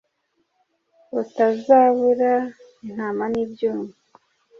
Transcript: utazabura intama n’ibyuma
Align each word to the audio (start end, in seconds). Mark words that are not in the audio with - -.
utazabura 1.21 2.33
intama 2.85 3.23
n’ibyuma 3.33 3.89